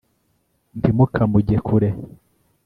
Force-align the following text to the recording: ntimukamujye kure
ntimukamujye 0.79 1.57
kure 1.67 1.89